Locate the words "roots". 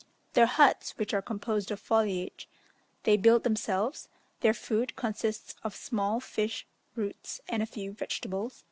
6.95-7.39